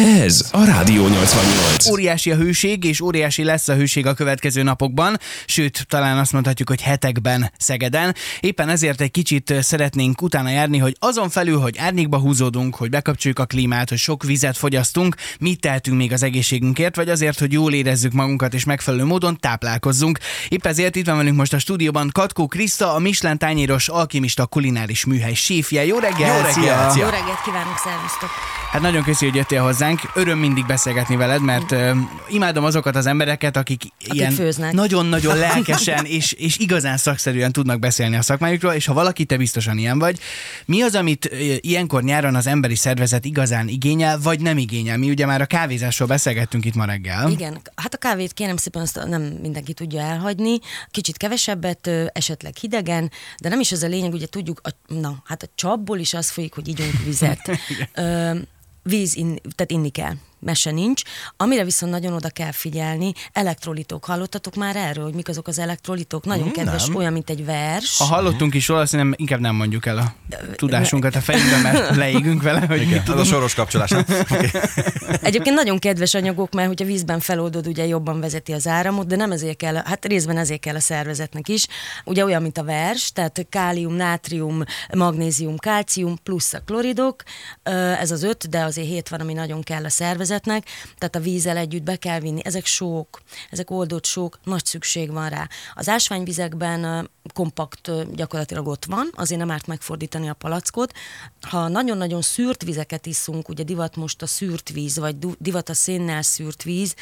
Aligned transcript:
Yeah. 0.00 0.19
Ez 0.30 0.48
a 0.52 0.64
Rádió 0.64 1.06
88. 1.08 1.88
Óriási 1.90 2.30
a 2.30 2.36
hőség, 2.36 2.84
és 2.84 3.00
óriási 3.00 3.44
lesz 3.44 3.68
a 3.68 3.74
hőség 3.74 4.06
a 4.06 4.14
következő 4.14 4.62
napokban, 4.62 5.18
sőt, 5.46 5.86
talán 5.88 6.18
azt 6.18 6.32
mondhatjuk, 6.32 6.68
hogy 6.68 6.80
hetekben 6.80 7.52
Szegeden. 7.58 8.14
Éppen 8.40 8.68
ezért 8.68 9.00
egy 9.00 9.10
kicsit 9.10 9.54
szeretnénk 9.60 10.22
utána 10.22 10.50
járni, 10.50 10.78
hogy 10.78 10.96
azon 10.98 11.30
felül, 11.30 11.58
hogy 11.58 11.78
árnyékba 11.78 12.18
húzódunk, 12.18 12.74
hogy 12.74 12.90
bekapcsoljuk 12.90 13.38
a 13.38 13.44
klímát, 13.44 13.88
hogy 13.88 13.98
sok 13.98 14.22
vizet 14.22 14.56
fogyasztunk, 14.56 15.14
mit 15.40 15.60
tehetünk 15.60 15.96
még 15.96 16.12
az 16.12 16.22
egészségünkért, 16.22 16.96
vagy 16.96 17.08
azért, 17.08 17.38
hogy 17.38 17.52
jól 17.52 17.72
érezzük 17.72 18.12
magunkat 18.12 18.54
és 18.54 18.64
megfelelő 18.64 19.04
módon 19.04 19.38
táplálkozzunk. 19.40 20.18
Épp 20.48 20.66
ezért 20.66 20.96
itt 20.96 21.06
van 21.06 21.16
velünk 21.16 21.36
most 21.36 21.52
a 21.52 21.58
stúdióban 21.58 22.10
Katkó 22.12 22.46
Kriszta, 22.46 22.94
a 22.94 22.98
Michelin 22.98 23.38
tányéros 23.38 23.88
alkimista 23.88 24.46
kulináris 24.46 25.04
műhely 25.04 25.34
séfje. 25.34 25.84
Jó 25.84 25.98
reggel! 25.98 26.36
Jó 26.36 26.42
reggel! 26.42 26.52
Szia! 26.52 26.90
Szia. 26.90 27.04
Jó 27.04 27.10
reggelt 27.10 27.42
kívánok, 27.44 27.78
szervusztok! 27.84 28.30
Hát 28.70 28.80
nagyon 28.80 29.02
köszi, 29.02 29.24
hogy 29.24 29.34
jöttél 29.34 29.62
hozzánk. 29.62 30.00
Öröm 30.20 30.38
mindig 30.38 30.66
beszélgetni 30.66 31.16
veled, 31.16 31.42
mert 31.42 31.70
uh, 31.70 31.96
imádom 32.28 32.64
azokat 32.64 32.96
az 32.96 33.06
embereket, 33.06 33.56
akik, 33.56 33.82
ilyen 33.98 34.32
főznek. 34.32 34.72
nagyon-nagyon 34.72 35.38
lelkesen 35.48 36.04
és, 36.04 36.32
és 36.32 36.58
igazán 36.58 36.96
szakszerűen 36.96 37.52
tudnak 37.52 37.78
beszélni 37.78 38.16
a 38.16 38.22
szakmájukról, 38.22 38.72
és 38.72 38.86
ha 38.86 38.92
valaki, 38.92 39.24
te 39.24 39.36
biztosan 39.36 39.78
ilyen 39.78 39.98
vagy. 39.98 40.18
Mi 40.64 40.82
az, 40.82 40.94
amit 40.94 41.30
ilyenkor 41.60 42.02
nyáron 42.02 42.34
az 42.34 42.46
emberi 42.46 42.74
szervezet 42.74 43.24
igazán 43.24 43.68
igényel, 43.68 44.18
vagy 44.22 44.40
nem 44.40 44.58
igényel? 44.58 44.96
Mi 44.96 45.10
ugye 45.10 45.26
már 45.26 45.40
a 45.40 45.46
kávézásról 45.46 46.08
beszélgettünk 46.08 46.64
itt 46.64 46.74
ma 46.74 46.84
reggel. 46.84 47.30
Igen, 47.30 47.60
hát 47.74 47.94
a 47.94 47.98
kávét 47.98 48.32
kérem 48.32 48.56
szépen 48.56 48.82
azt 48.82 49.04
nem 49.08 49.22
mindenki 49.22 49.72
tudja 49.72 50.00
elhagyni, 50.00 50.58
kicsit 50.90 51.16
kevesebbet, 51.16 51.90
esetleg 52.12 52.56
hidegen, 52.56 53.10
de 53.42 53.48
nem 53.48 53.60
is 53.60 53.72
ez 53.72 53.82
a 53.82 53.88
lényeg, 53.88 54.12
ugye 54.12 54.26
tudjuk, 54.26 54.60
a, 54.62 54.94
na, 54.94 55.22
hát 55.24 55.42
a 55.42 55.46
csapból 55.54 55.98
is 55.98 56.14
az 56.14 56.30
folyik, 56.30 56.54
hogy 56.54 56.68
ígyunk 56.68 57.04
vizet. 57.04 57.50
Víz, 58.82 59.14
in, 59.16 59.38
tehát 59.54 59.70
inni 59.70 59.90
kell, 59.90 60.14
mese 60.40 60.70
nincs. 60.70 61.02
Amire 61.36 61.64
viszont 61.64 61.92
nagyon 61.92 62.12
oda 62.12 62.28
kell 62.28 62.52
figyelni, 62.52 63.12
elektrolitok. 63.32 64.04
Hallottatok 64.04 64.54
már 64.54 64.76
erről, 64.76 65.04
hogy 65.04 65.14
mik 65.14 65.28
azok 65.28 65.46
az 65.48 65.58
elektrolitok? 65.58 66.24
Nagyon 66.24 66.46
Mm, 66.46 66.50
kedves, 66.50 66.86
nem. 66.86 66.96
olyan, 66.96 67.12
mint 67.12 67.30
egy 67.30 67.44
vers. 67.44 67.98
Ha 67.98 68.04
hallottunk 68.04 68.54
is 68.54 68.68
róla, 68.68 68.86
szerintem 68.86 69.14
inkább 69.18 69.40
nem 69.40 69.54
mondjuk 69.54 69.86
el 69.86 69.98
a 69.98 70.14
tudásunkat 70.56 71.14
a 71.14 71.20
fejünkbe, 71.20 71.60
mert 71.62 71.96
leégünk 71.96 72.42
vele, 72.42 72.60
hogy 72.66 72.78
mit 72.78 72.86
Igen, 72.88 72.98
az 73.02 73.08
a 73.08 73.10
tudunk. 73.10 73.26
soros 73.26 73.54
kapcsolás. 73.54 73.90
nem? 73.90 74.04
Okay. 74.30 74.48
Egyébként 75.22 75.56
nagyon 75.56 75.78
kedves 75.78 76.14
anyagok, 76.14 76.52
mert 76.52 76.68
hogyha 76.68 76.84
vízben 76.86 77.20
feloldod, 77.20 77.66
ugye 77.66 77.86
jobban 77.86 78.20
vezeti 78.20 78.52
az 78.52 78.66
áramot, 78.66 79.06
de 79.06 79.16
nem 79.16 79.32
ezért 79.32 79.56
kell, 79.56 79.74
hát 79.74 80.04
részben 80.04 80.36
ezért 80.36 80.60
kell 80.60 80.74
a 80.74 80.80
szervezetnek 80.80 81.48
is. 81.48 81.66
Ugye 82.04 82.24
olyan, 82.24 82.42
mint 82.42 82.58
a 82.58 82.64
vers, 82.64 83.12
tehát 83.12 83.46
kálium, 83.50 83.94
nátrium, 83.94 84.62
magnézium, 84.92 85.56
kálcium 85.56 86.16
plusz 86.22 86.52
a 86.52 86.60
kloridok, 86.66 87.22
ez 88.00 88.10
az 88.10 88.22
öt, 88.22 88.48
de 88.48 88.60
azért 88.62 88.86
hét 88.88 89.08
van, 89.08 89.20
ami 89.20 89.32
nagyon 89.32 89.62
kell 89.62 89.84
a 89.84 89.88
szervezetnek, 89.90 90.28
tehát 90.38 91.16
a 91.16 91.20
vízzel 91.20 91.56
együtt 91.56 91.82
be 91.82 91.96
kell 91.96 92.20
vinni. 92.20 92.40
Ezek 92.44 92.64
sók, 92.64 93.20
ezek 93.50 93.70
oldott 93.70 94.04
sók, 94.04 94.38
nagy 94.44 94.64
szükség 94.64 95.12
van 95.12 95.28
rá. 95.28 95.48
Az 95.74 95.88
ásványvizekben 95.88 97.10
kompakt 97.34 98.14
gyakorlatilag 98.14 98.66
ott 98.66 98.84
van, 98.84 99.10
azért 99.16 99.40
nem 99.40 99.50
árt 99.50 99.66
megfordítani 99.66 100.28
a 100.28 100.34
palackot. 100.34 100.92
Ha 101.40 101.68
nagyon-nagyon 101.68 102.22
szűrt 102.22 102.62
vizeket 102.62 103.06
iszunk, 103.06 103.48
ugye 103.48 103.62
divat 103.62 103.96
most 103.96 104.22
a 104.22 104.26
szűrt 104.26 104.68
víz, 104.68 104.98
vagy 104.98 105.16
divat 105.38 105.68
a 105.68 105.74
szénnel 105.74 106.22
szűrt 106.22 106.62
víz, 106.62 106.94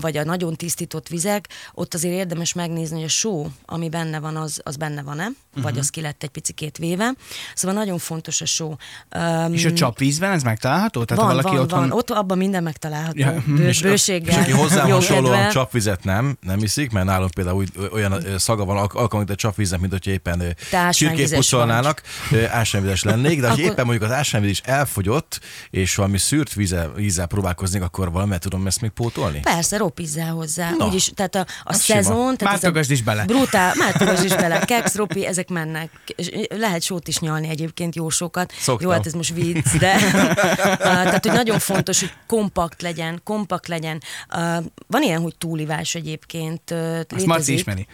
vagy 0.00 0.16
a 0.16 0.24
nagyon 0.24 0.54
tisztított 0.54 1.08
vizek, 1.08 1.48
ott 1.74 1.94
azért 1.94 2.14
érdemes 2.14 2.52
megnézni, 2.52 2.96
hogy 2.96 3.04
a 3.04 3.08
só, 3.08 3.46
ami 3.64 3.88
benne 3.88 4.18
van, 4.18 4.36
az, 4.36 4.60
az 4.64 4.76
benne 4.76 5.02
van-e, 5.02 5.28
uh-huh. 5.58 5.70
vagy 5.72 5.78
az 5.78 5.90
ki 5.90 6.00
lett 6.00 6.22
egy 6.22 6.28
picikét 6.28 6.76
véve. 6.78 7.12
Szóval 7.54 7.76
nagyon 7.76 7.98
fontos 7.98 8.40
a 8.40 8.46
só. 8.46 8.76
Öm, 9.08 9.52
És 9.52 9.64
a 9.64 9.72
csapvízben 9.72 10.32
ez 10.32 10.42
megtalálható? 10.42 11.04
Tehát 11.04 11.24
van, 11.24 11.34
ha 11.34 11.36
valaki 11.42 11.56
van, 11.56 11.64
otthon... 11.64 11.80
van, 11.88 11.98
ott 11.98 12.10
abban 12.10 12.38
minden 12.38 12.62
megtalálható. 12.62 13.18
Ja, 13.18 13.26
Ja, 13.32 13.42
Bő, 13.46 13.68
És- 13.68 13.80
bőséggel, 13.82 14.38
És 14.38 14.42
aki 14.42 14.50
hozzám 14.50 14.90
hasonlóan 14.90 15.50
csapvizet 15.50 16.04
nem, 16.04 16.36
nem 16.40 16.62
iszik, 16.62 16.90
mert 16.90 17.06
nálunk 17.06 17.30
például 17.30 17.56
úgy, 17.56 17.70
olyan 17.92 18.24
szaga 18.38 18.64
van 18.64 18.76
alk- 18.76 18.94
alkalmunk, 18.94 19.30
a 19.30 19.34
csapvíznek, 19.34 19.80
mint 19.80 19.92
hogyha 19.92 20.10
éppen 20.10 20.56
csirkét 20.90 21.34
pucolnának, 21.34 22.02
ásványvizes 22.50 23.02
lennék, 23.02 23.40
de 23.40 23.46
ha 23.46 23.52
Akkor- 23.52 23.64
éppen 23.64 23.84
mondjuk 23.86 24.10
az 24.10 24.16
ásványvíz 24.16 24.50
is 24.50 24.60
elfogyott, 24.60 25.40
és 25.70 25.94
valami 25.94 26.18
szűrt 26.18 26.52
vízzel, 26.54 26.92
vízzel 26.92 27.26
próbálkoznék, 27.26 27.82
akkor 27.82 28.12
valamivel 28.12 28.38
tudom 28.38 28.66
ezt 28.66 28.80
még 28.80 28.90
pótolni? 28.90 29.40
Persze, 29.40 29.76
ropizzál 29.76 30.30
hozzá. 30.32 30.70
Na, 30.78 30.86
Úgyis, 30.86 31.10
tehát 31.14 31.34
a, 31.34 31.46
a 31.62 31.72
sima. 31.74 32.02
szezon... 32.02 32.36
Tehát 32.36 32.40
ez 32.40 32.42
a 32.42 32.44
Mártogasd 32.44 32.90
is 32.90 33.02
bele. 33.02 33.24
Brutál, 33.24 33.74
mártogasd 33.76 34.24
is 34.24 34.34
bele. 34.34 34.58
Keks, 34.58 34.94
ropi, 34.94 35.26
ezek 35.26 35.47
mennek. 35.48 35.90
És 36.16 36.30
Lehet 36.48 36.82
sót 36.82 37.08
is 37.08 37.18
nyalni 37.18 37.48
egyébként, 37.48 37.94
jó 37.94 38.08
sokat. 38.08 38.52
Szoktam. 38.58 38.86
Jó, 38.88 38.94
hát 38.94 39.06
ez 39.06 39.12
most 39.12 39.34
vicc, 39.34 39.76
de... 39.78 39.94
uh, 39.94 40.34
tehát, 40.78 41.26
hogy 41.26 41.34
nagyon 41.34 41.58
fontos, 41.58 42.00
hogy 42.00 42.12
kompakt 42.26 42.82
legyen, 42.82 43.20
kompakt 43.24 43.68
legyen. 43.68 44.02
Uh, 44.34 44.64
van 44.86 45.02
ilyen, 45.02 45.20
hogy 45.20 45.36
túlivás 45.36 45.94
egyébként. 45.94 46.70
Uh, 46.70 46.78
Azt 47.08 47.26
Marci 47.26 47.26
létezik. 47.26 47.54
ismeri. 47.54 47.86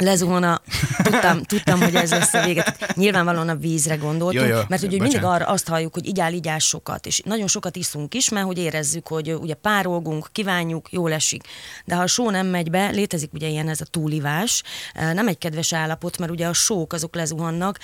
Lezuhan 0.00 0.42
a... 0.42 0.60
Tudtam, 1.02 1.42
tudtam, 1.42 1.80
hogy 1.80 1.94
ez 1.94 2.10
lesz 2.10 2.34
a 2.34 2.44
véget. 2.44 2.94
Nyilvánvalóan 2.94 3.48
a 3.48 3.56
vízre 3.56 3.96
gondoltunk, 3.96 4.48
Jó, 4.48 4.54
jó, 4.54 4.60
mert 4.68 4.82
ugye 4.82 4.96
bocsánat. 4.96 5.12
mindig 5.12 5.24
arra 5.24 5.46
azt 5.46 5.68
halljuk, 5.68 5.94
hogy 5.94 6.06
igyál, 6.06 6.32
igyál 6.32 6.58
sokat, 6.58 7.06
és 7.06 7.20
nagyon 7.24 7.46
sokat 7.46 7.76
iszunk 7.76 8.14
is, 8.14 8.28
mert 8.28 8.46
hogy 8.46 8.58
érezzük, 8.58 9.08
hogy 9.08 9.32
ugye 9.32 9.54
párolgunk, 9.54 10.28
kívánjuk, 10.32 10.92
jól 10.92 11.12
esik. 11.12 11.42
De 11.84 11.94
ha 11.94 12.02
a 12.02 12.06
só 12.06 12.30
nem 12.30 12.46
megy 12.46 12.70
be, 12.70 12.90
létezik 12.90 13.32
ugye 13.32 13.48
ilyen 13.48 13.68
ez 13.68 13.80
a 13.80 13.84
túlivás, 13.84 14.62
nem 14.94 15.28
egy 15.28 15.38
kedves 15.38 15.72
állapot, 15.72 16.18
mert 16.18 16.30
ugye 16.30 16.46
a 16.46 16.52
sók 16.52 16.92
azok 16.92 17.14
lezuhannak, 17.14 17.78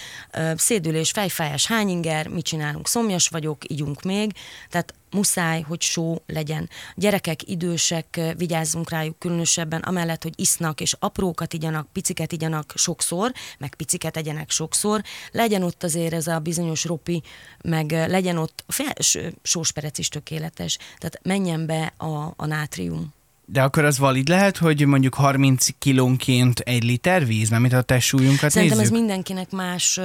szédülés, 0.57 1.11
fejfájás, 1.11 1.67
hányinger, 1.67 2.29
mit 2.29 2.45
csinálunk, 2.45 2.89
szomjas 2.89 3.29
vagyok, 3.29 3.71
ígyunk 3.71 4.03
még, 4.03 4.33
tehát 4.71 4.95
muszáj, 5.15 5.61
hogy 5.61 5.81
só 5.81 6.23
legyen. 6.27 6.69
Gyerekek, 6.95 7.49
idősek, 7.49 8.21
vigyázzunk 8.37 8.91
rájuk 8.91 9.19
különösebben, 9.19 9.81
amellett, 9.81 10.23
hogy 10.23 10.33
isznak 10.37 10.81
és 10.81 10.97
aprókat 10.99 11.53
igyanak, 11.53 11.93
piciket 11.93 12.33
igyanak 12.33 12.73
sokszor, 12.77 13.33
meg 13.59 13.75
piciket 13.75 14.17
egyenek 14.17 14.51
sokszor, 14.51 15.03
legyen 15.31 15.63
ott 15.63 15.83
azért 15.83 16.13
ez 16.13 16.27
a 16.27 16.39
bizonyos 16.39 16.85
ropi, 16.85 17.23
meg 17.63 17.91
legyen 17.91 18.37
ott 18.37 18.65
a 18.67 18.73
fels, 18.73 19.19
sósperec 19.43 19.99
is 19.99 20.09
tökéletes, 20.09 20.79
tehát 20.99 21.21
menjen 21.23 21.67
be 21.67 21.93
a, 21.97 22.33
a 22.37 22.47
nátrium. 22.47 23.13
De 23.47 23.63
akkor 23.63 23.85
az 23.85 23.99
valid 23.99 24.29
lehet, 24.29 24.57
hogy 24.57 24.87
mondjuk 24.87 25.15
30 25.15 25.67
kilónként 25.79 26.59
egy 26.61 26.85
liter 26.85 27.27
víz, 27.27 27.49
mert 27.49 27.63
mint 27.63 27.75
a 27.75 27.83
testsúlyunkat 27.83 28.51
Szerintem 28.51 28.79
nézzük? 28.79 28.93
ez 28.95 28.99
mindenkinek 29.01 29.51
más. 29.51 29.97
ö, 29.97 30.03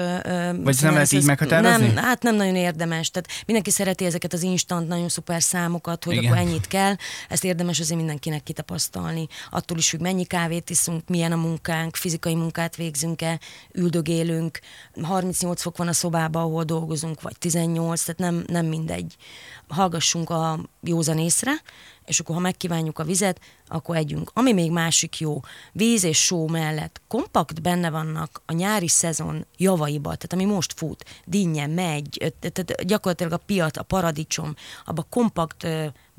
Vagy 0.64 0.68
ezt 0.68 0.82
nem 0.82 0.94
lehet 0.94 1.12
így 1.12 1.20
ez- 1.20 1.26
meghatározni? 1.26 1.88
Nem, 1.88 1.96
hát 2.04 2.24
nem 2.24 2.36
nagyon 2.36 2.56
érdemes. 2.56 3.10
Tehát 3.12 3.30
mindenki 3.46 3.72
szereti 3.72 4.06
ezeket 4.06 4.34
az 4.34 4.42
instant, 4.42 4.88
nagyon 4.88 5.10
szuper 5.10 5.42
számokat, 5.42 6.04
hogy 6.04 6.16
Igen. 6.16 6.26
akkor 6.26 6.38
ennyit 6.38 6.68
kell. 6.68 6.96
Ezt 7.30 7.44
érdemes 7.44 7.80
azért 7.80 8.00
mindenkinek 8.00 8.44
kitapasztalni. 8.44 9.28
Attól 9.50 9.78
is 9.78 9.90
függ, 9.90 10.02
mennyi 10.02 10.26
kávét 10.26 10.70
iszunk, 10.70 11.08
milyen 11.08 11.32
a 11.32 11.36
munkánk, 11.36 11.96
fizikai 11.96 12.36
munkát 12.36 12.76
végzünk-e, 12.76 13.40
üldögélünk. 13.74 14.60
38 15.02 15.62
fok 15.62 15.78
van 15.78 15.88
a 15.88 15.94
szobában, 15.94 16.42
ahol 16.42 16.64
dolgozunk, 16.64 17.22
vagy 17.22 17.36
18, 17.40 18.04
tehát 18.04 18.32
nem, 18.34 18.44
nem 18.48 18.66
mindegy. 18.66 19.16
Hallgassunk 19.70 20.30
a 20.30 20.60
józan 20.82 21.18
észre, 21.18 21.52
és 22.06 22.20
akkor 22.20 22.36
ha 22.36 22.42
megkívánjuk 22.42 23.00
a 23.00 23.04
vizet, 23.04 23.40
akkor 23.70 23.96
együnk. 23.96 24.32
Ami 24.34 24.54
még 24.54 24.72
másik 24.72 25.20
jó, 25.20 25.40
víz 25.72 26.04
és 26.04 26.24
só 26.26 26.48
mellett 26.48 27.02
kompakt 27.08 27.62
benne 27.62 27.90
vannak 27.90 28.42
a 28.46 28.54
nyári 28.54 28.88
szezon 28.88 29.46
javaiba, 29.58 30.16
tehát 30.16 30.34
ami 30.34 30.46
most 30.46 30.74
fut, 30.74 31.06
dinnye, 31.26 31.68
megy, 31.68 32.34
tehát 32.40 32.86
gyakorlatilag 32.86 33.32
a 33.34 33.38
piac, 33.38 33.78
a 33.78 33.84
paradicsom, 33.84 34.56
abban 34.86 35.06
kompakt 35.10 35.68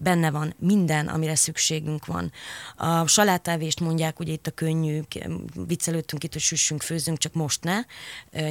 benne 0.02 0.30
van 0.30 0.54
minden, 0.58 1.08
amire 1.08 1.34
szükségünk 1.34 2.06
van. 2.06 2.32
A 2.76 3.06
salátávést 3.06 3.80
mondják, 3.80 4.20
ugye 4.20 4.32
itt 4.32 4.46
a 4.46 4.50
könnyű, 4.50 5.00
viccelődtünk 5.66 6.24
itt, 6.24 6.32
hogy 6.32 6.42
süssünk, 6.42 6.82
főzzünk, 6.82 7.18
csak 7.18 7.32
most 7.32 7.64
ne, 7.64 7.78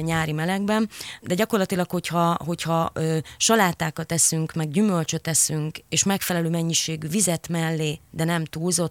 nyári 0.00 0.32
melegben, 0.32 0.88
de 1.20 1.34
gyakorlatilag, 1.34 1.90
hogyha, 1.90 2.36
hogyha 2.44 2.92
salátákat 3.36 4.12
eszünk, 4.12 4.52
meg 4.52 4.70
gyümölcsöt 4.70 5.28
eszünk, 5.28 5.78
és 5.88 6.04
megfelelő 6.04 6.48
mennyiségű 6.48 7.08
vizet 7.08 7.48
mellé, 7.48 8.00
de 8.10 8.24
nem 8.24 8.44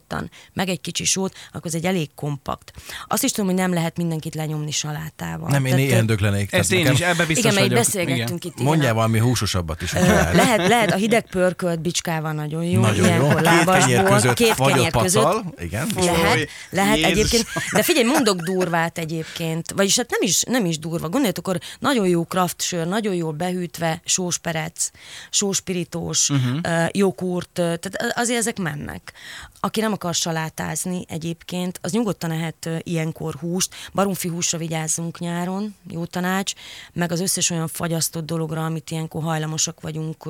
túlzottan, 0.07 0.29
meg 0.53 0.69
egy 0.69 0.81
kicsi 0.81 1.03
sót, 1.05 1.35
akkor 1.47 1.61
ez 1.65 1.73
egy 1.73 1.85
elég 1.85 2.09
kompakt. 2.15 2.71
Azt 3.07 3.23
is 3.23 3.31
tudom, 3.31 3.49
hogy 3.49 3.59
nem 3.59 3.73
lehet 3.73 3.97
mindenkit 3.97 4.35
lenyomni 4.35 4.71
salátával. 4.71 5.49
Nem, 5.49 5.65
én 5.65 5.73
Tehát, 5.73 5.87
ilyen 5.87 6.05
döglenék. 6.05 6.53
Ezt 6.53 6.71
én 6.71 6.91
is, 6.91 6.99
ebbe 6.99 7.25
biztos 7.25 7.51
igen, 7.51 7.63
vagyok. 7.63 7.77
beszélgettünk 7.83 8.45
itt. 8.45 8.53
igen, 8.53 8.65
Mondjál 8.65 8.91
a- 8.91 8.95
valami 8.95 9.19
húsosabbat 9.19 9.81
is. 9.81 9.93
Lehet. 9.93 10.67
lehet, 10.67 10.91
a 10.91 10.95
hideg 10.95 11.29
pörkölt 11.29 11.81
bicskával 11.81 12.31
nagyon 12.33 12.63
jó. 12.63 12.81
Nagyon 12.81 13.13
jó. 13.15 13.27
Két 13.27 13.65
kenyér 13.65 14.03
között 14.03 14.33
két 14.35 14.53
fagyott 14.53 14.75
kenyér 14.75 14.91
között. 14.91 15.23
pacal. 15.23 15.53
Igen. 15.57 15.87
Lehet, 15.95 16.49
lehet 16.69 17.03
egyébként. 17.03 17.45
De 17.73 17.83
figyelj, 17.83 18.05
mondok 18.07 18.39
durvát 18.41 18.97
egyébként. 18.97 19.71
Vagyis 19.71 19.95
hát 19.95 20.09
nem 20.09 20.19
is, 20.21 20.41
nem 20.43 20.65
is 20.65 20.79
durva. 20.79 21.09
Gondoljatok, 21.09 21.47
akkor 21.47 21.61
nagyon 21.79 22.07
jó 22.07 22.23
craft 22.25 22.61
sör, 22.61 22.87
nagyon 22.87 23.13
jól 23.13 23.31
behűtve, 23.33 24.01
sósperec, 24.05 24.89
sóspirítós, 25.29 26.29
Mhm. 26.29 26.39
uh-huh. 26.55 26.87
joghurt, 26.91 27.59
ö, 27.59 27.75
tehát 27.77 28.13
azért 28.15 28.39
ezek 28.39 28.57
mennek. 28.57 29.13
Aki 29.59 29.79
nem 29.81 29.88
akar 29.93 30.13
salátázni 30.13 31.05
egyébként, 31.07 31.79
az 31.81 31.91
nyugodtan 31.91 32.31
ehet 32.31 32.65
ö, 32.65 32.77
ilyenkor 32.83 33.35
húst. 33.35 33.75
Baromfi 33.93 34.27
húsra 34.27 34.57
vigyázzunk 34.57 35.19
nyáron, 35.19 35.75
jó 35.89 36.05
tanács, 36.05 36.53
meg 36.93 37.11
az 37.11 37.19
összes 37.19 37.49
olyan 37.49 37.67
fagyasztott 37.67 38.25
dologra, 38.25 38.65
amit 38.65 38.91
ilyenkor 38.91 39.23
hajlamosak 39.23 39.81
vagyunk 39.81 40.27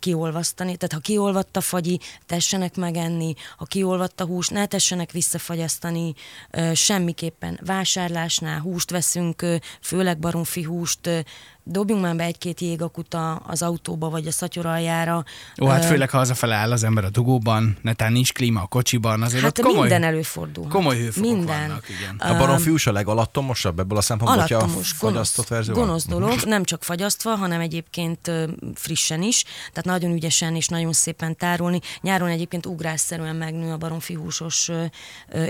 kiolvasztani. 0.00 0.76
Tehát 0.76 0.92
ha 0.92 0.98
kiolvadt 0.98 1.56
a 1.56 1.60
fagyi, 1.60 2.00
tessenek 2.26 2.76
megenni, 2.76 3.34
ha 3.56 3.64
kiolvadt 3.64 4.20
a 4.20 4.24
hús, 4.24 4.48
ne 4.48 4.66
tessenek 4.66 5.10
visszafagyasztani, 5.10 6.14
semmiképpen 6.74 7.60
vásárlásnál 7.64 8.60
húst 8.60 8.90
veszünk, 8.90 9.44
főleg 9.80 10.18
baromfi 10.18 10.62
húst, 10.62 11.10
dobjunk 11.70 12.02
már 12.02 12.16
be 12.16 12.24
egy-két 12.24 12.60
jégakuta 12.60 13.34
az 13.34 13.62
autóba 13.62 14.10
vagy 14.10 14.26
a 14.26 14.30
szatyoraljára. 14.30 15.24
Ó, 15.60 15.66
hát 15.66 15.84
főleg 15.84 16.10
ha 16.10 16.16
hazafele 16.18 16.54
áll 16.54 16.72
az 16.72 16.84
ember 16.84 17.04
a 17.04 17.10
dugóban, 17.10 17.76
netán 17.82 18.12
nincs 18.12 18.32
klíma 18.32 18.62
a 18.62 18.66
kocsiban, 18.66 19.22
azért 19.22 19.42
Hát 19.42 19.58
ott 19.58 19.64
komoly, 19.64 19.80
minden 19.80 20.02
előfordul. 20.02 20.68
komoly 20.68 20.96
hőfokok 20.98 21.30
Minden. 21.30 21.68
vannak, 21.68 21.84
igen. 21.88 22.16
A 22.18 22.38
baromfiús 22.38 22.86
a 22.86 22.92
legalattomosabb 22.92 23.78
ebből 23.78 23.98
a 23.98 24.00
szempontból, 24.00 24.40
hogyha 24.40 24.58
a 24.58 24.68
fagyasztott 24.68 25.48
verzió 25.48 25.74
van? 25.74 25.84
gonosz 25.84 26.06
dolog, 26.06 26.40
nem 26.54 26.64
csak 26.64 26.84
fagyasztva, 26.84 27.34
hanem 27.34 27.60
egyébként 27.60 28.30
frissen 28.74 29.22
is, 29.22 29.42
tehát 29.42 29.84
nagyon 29.84 30.12
ügyesen 30.12 30.56
és 30.56 30.68
nagyon 30.68 30.92
szépen 30.92 31.36
tárolni. 31.36 31.80
Nyáron 32.00 32.28
egyébként 32.28 32.66
ugrásszerűen 32.66 33.36
megnő 33.36 33.72
a 33.72 33.76
baromfihúsos 33.76 34.70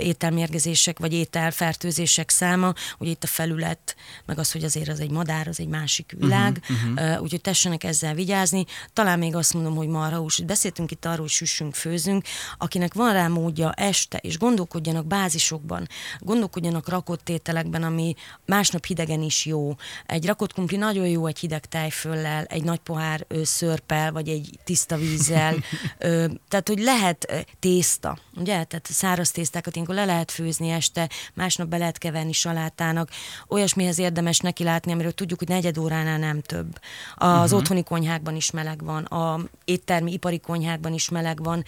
ételmérgezések 0.01 0.99
vagy 0.99 1.13
ételfertőzések 1.13 2.31
száma, 2.31 2.73
ugye 2.99 3.11
itt 3.11 3.25
a 3.25 3.27
felület, 3.27 3.97
meg 4.27 4.39
az, 4.39 4.53
hogy 4.53 4.65
azért 4.65 4.89
az 4.89 5.01
egy 5.01 5.11
madár, 5.11 5.49
az 5.49 5.61
egy 5.61 5.69
másik 5.69 6.10
világ, 6.19 6.61
uh-huh, 6.61 6.93
uh-huh. 6.93 7.23
úgyhogy 7.23 7.41
tessenek 7.41 7.85
ezzel 7.85 8.15
vigyázni. 8.15 8.65
Talán 8.93 9.19
még 9.19 9.35
azt 9.35 9.55
mondom, 9.55 9.75
hogy 9.75 9.89
marhahús, 9.89 10.41
beszéltünk 10.41 10.91
itt 10.91 11.05
arról, 11.05 11.19
hogy 11.19 11.29
süssünk, 11.29 11.75
főzünk, 11.75 12.25
akinek 12.59 12.95
van 12.95 13.13
rá 13.13 13.29
módja 13.29 13.73
este, 13.73 14.19
és 14.19 14.39
gondolkodjanak 14.39 15.07
bázisokban, 15.07 15.89
gondolkodjanak 16.19 16.89
rakott 16.89 17.29
ételekben, 17.29 17.83
ami 17.83 18.15
másnap 18.47 18.85
hidegen 18.85 19.23
is 19.23 19.47
jó. 19.47 19.75
Egy 20.07 20.27
rakott 20.27 20.53
krumpli 20.53 20.77
nagyon 20.77 21.07
jó 21.07 21.27
egy 21.27 21.39
hideg 21.39 21.67
tejföllel, 21.67 22.45
egy 22.45 22.65
nagy 22.65 22.79
pohár 22.79 23.25
ö, 23.29 23.45
szörpel, 23.45 24.13
vagy 24.13 24.29
egy 24.29 24.59
tiszta 24.65 24.97
vízzel. 24.97 25.55
ö, 25.99 26.27
tehát, 26.49 26.69
hogy 26.69 26.79
lehet 26.79 27.27
ö, 27.29 27.39
tészta, 27.59 28.19
ugye? 28.37 28.65
Tehát 28.65 28.87
száraz 28.91 29.31
tésztákat 29.31 29.75
ilyenkor 29.75 29.95
le 29.95 30.05
lehet 30.05 30.31
főzni 30.31 30.71
este, 30.71 31.09
másnap 31.35 31.69
be 31.69 31.77
lehet 31.77 31.99
keverni 31.99 32.33
salátának. 32.33 33.11
Olyasmihez 33.49 33.99
érdemes 33.99 34.39
neki 34.39 34.65
látni, 34.65 34.93
amiről 34.93 35.13
tudjuk, 35.13 35.39
hogy 35.39 35.49
negyed 35.49 35.79
óránál 35.91 36.19
nem 36.19 36.41
több. 36.41 36.81
Az 37.15 37.43
uh-huh. 37.43 37.59
otthoni 37.59 37.83
konyhákban 37.83 38.37
is 38.37 38.51
meleg 38.51 38.85
van, 38.85 39.05
a 39.05 39.41
éttermi, 39.65 40.13
ipari 40.13 40.39
konyhákban 40.39 40.93
is 40.93 41.09
meleg 41.09 41.43
van 41.43 41.65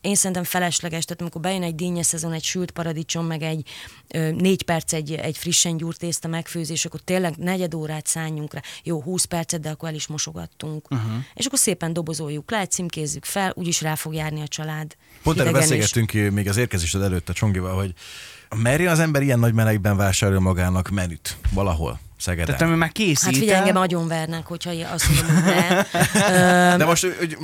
én 0.00 0.14
szerintem 0.14 0.44
felesleges, 0.44 1.04
tehát 1.04 1.20
amikor 1.20 1.40
bejön 1.40 1.62
egy 1.62 1.74
dínyes 1.74 2.06
szezon, 2.06 2.32
egy 2.32 2.42
sült 2.42 2.70
paradicsom, 2.70 3.26
meg 3.26 3.42
egy 3.42 3.68
ö, 4.08 4.30
négy 4.30 4.62
perc 4.62 4.92
egy, 4.92 5.12
egy 5.12 5.36
frissen 5.36 5.76
gyúrt 5.76 5.98
tészta 5.98 6.28
megfőzés, 6.28 6.84
akkor 6.84 7.00
tényleg 7.00 7.36
negyed 7.36 7.74
órát 7.74 8.06
szálljunk 8.06 8.54
rá. 8.54 8.60
Jó, 8.82 9.02
20 9.02 9.24
percet, 9.24 9.60
de 9.60 9.70
akkor 9.70 9.88
el 9.88 9.94
is 9.94 10.06
mosogattunk. 10.06 10.90
Uh-huh. 10.90 11.12
És 11.34 11.46
akkor 11.46 11.58
szépen 11.58 11.92
dobozoljuk 11.92 12.50
le, 12.50 12.66
címkézzük 12.66 13.24
fel, 13.24 13.52
úgyis 13.56 13.80
rá 13.80 13.94
fog 13.94 14.14
járni 14.14 14.40
a 14.40 14.48
család. 14.48 14.96
Pont 15.22 15.38
erről 15.38 15.52
is. 15.52 15.58
beszélgettünk 15.58 16.12
még 16.32 16.48
az 16.48 16.56
érkezésed 16.56 17.02
előtt 17.02 17.28
a 17.28 17.32
Csongival, 17.32 17.74
hogy 17.74 17.94
merjen 18.56 18.92
az 18.92 18.98
ember 18.98 19.22
ilyen 19.22 19.38
nagy 19.38 19.54
melegben 19.54 19.96
vásárolja 19.96 20.40
magának 20.40 20.88
menüt 20.88 21.36
valahol 21.52 22.00
Szegeden. 22.20 22.46
Tehát 22.46 22.62
ami 22.62 22.76
már 22.76 22.92
készít 22.92 23.24
Hát 23.24 23.32
figyelj, 23.32 23.50
el- 23.50 23.58
engem 23.58 23.74
nagyon 23.74 24.08
vernek, 24.08 24.46
hogyha 24.46 24.70
azt 24.92 25.06
mondom, 25.08 25.34
hogy 25.44 25.54
ne. 25.54 26.76
De 26.76 26.84
most, 26.84 27.06
hogy 27.18 27.36